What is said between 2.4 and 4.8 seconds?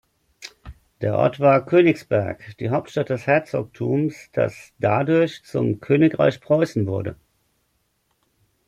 die Hauptstadt des Herzogtums, das